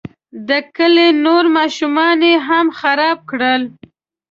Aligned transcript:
د 0.47 0.49
کلي 0.75 1.07
نور 1.25 1.43
ماشومان 1.57 2.19
یې 2.29 2.35
هم 2.47 2.67
خراب 2.79 3.17
کړل. 3.29 3.61